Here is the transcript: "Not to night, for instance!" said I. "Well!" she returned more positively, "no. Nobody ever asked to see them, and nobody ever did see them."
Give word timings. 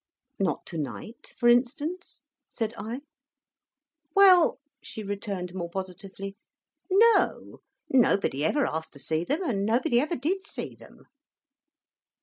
"Not 0.39 0.65
to 0.65 0.79
night, 0.79 1.31
for 1.37 1.47
instance!" 1.47 2.21
said 2.49 2.73
I. 2.75 3.01
"Well!" 4.15 4.59
she 4.81 5.03
returned 5.03 5.53
more 5.53 5.69
positively, 5.69 6.35
"no. 6.89 7.59
Nobody 7.87 8.43
ever 8.43 8.65
asked 8.65 8.93
to 8.93 8.99
see 8.99 9.23
them, 9.23 9.43
and 9.43 9.63
nobody 9.63 9.99
ever 9.99 10.15
did 10.15 10.47
see 10.47 10.73
them." 10.73 11.05